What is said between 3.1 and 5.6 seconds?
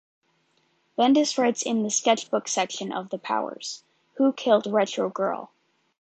the Powers: Who Killed Retro Girl?